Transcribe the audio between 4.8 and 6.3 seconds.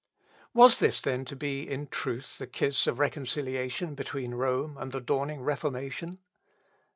the dawning Reformation?